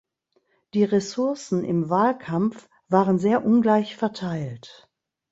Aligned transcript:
Die 0.73 0.83
Ressourcen 0.83 1.63
im 1.63 1.91
Wahlkampf 1.91 2.67
waren 2.87 3.19
sehr 3.19 3.45
ungleich 3.45 3.95
verteilt. 3.95 4.89